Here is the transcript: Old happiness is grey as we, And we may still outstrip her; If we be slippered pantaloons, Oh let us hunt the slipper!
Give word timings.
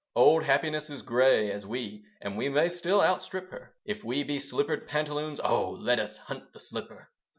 Old 0.15 0.45
happiness 0.45 0.89
is 0.89 1.03
grey 1.03 1.51
as 1.51 1.63
we, 1.67 2.03
And 2.21 2.35
we 2.35 2.49
may 2.49 2.69
still 2.69 3.03
outstrip 3.03 3.51
her; 3.51 3.75
If 3.85 4.03
we 4.03 4.23
be 4.23 4.39
slippered 4.39 4.87
pantaloons, 4.87 5.39
Oh 5.39 5.69
let 5.79 5.99
us 5.99 6.17
hunt 6.17 6.53
the 6.53 6.59
slipper! 6.59 7.11